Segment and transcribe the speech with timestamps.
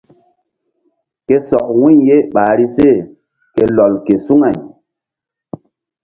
[1.25, 2.89] Ke sɔk wu̧y ye ɓahri se
[3.55, 4.57] ke lɔl ke suŋay.